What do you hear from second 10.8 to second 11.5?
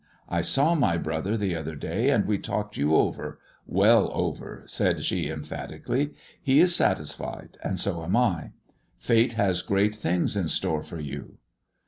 for you."